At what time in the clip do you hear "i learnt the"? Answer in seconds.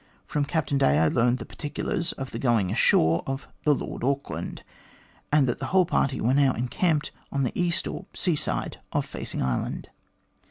0.97-1.45